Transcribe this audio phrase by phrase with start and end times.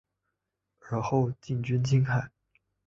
[0.89, 2.31] 尔后进军青海。